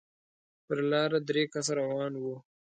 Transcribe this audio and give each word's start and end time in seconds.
پر 0.65 0.77
لاره 0.91 1.19
درې 1.27 1.43
کسه 1.53 1.71
روان 1.79 2.11
وو. 2.17 2.35